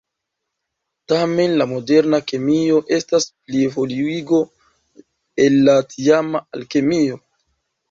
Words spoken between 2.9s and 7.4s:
estas plievoluigo el la tiama alkemio.